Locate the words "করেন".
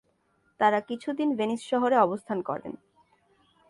2.41-2.73